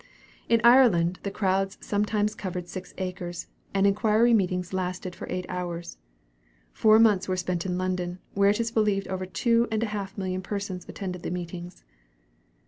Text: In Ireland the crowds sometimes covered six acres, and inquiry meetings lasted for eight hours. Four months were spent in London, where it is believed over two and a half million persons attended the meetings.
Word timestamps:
In 0.49 0.61
Ireland 0.63 1.19
the 1.21 1.29
crowds 1.29 1.77
sometimes 1.79 2.33
covered 2.33 2.67
six 2.67 2.91
acres, 2.97 3.45
and 3.71 3.85
inquiry 3.85 4.33
meetings 4.33 4.73
lasted 4.73 5.15
for 5.15 5.27
eight 5.29 5.45
hours. 5.47 5.99
Four 6.71 6.97
months 6.97 7.27
were 7.27 7.37
spent 7.37 7.67
in 7.67 7.77
London, 7.77 8.17
where 8.33 8.49
it 8.49 8.59
is 8.59 8.71
believed 8.71 9.07
over 9.09 9.27
two 9.27 9.67
and 9.71 9.83
a 9.83 9.93
half 9.93 10.17
million 10.17 10.41
persons 10.41 10.89
attended 10.89 11.21
the 11.21 11.29
meetings. 11.29 11.83